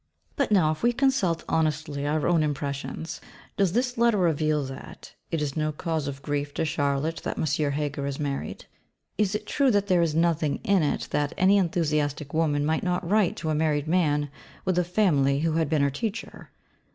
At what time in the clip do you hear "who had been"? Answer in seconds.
15.41-15.83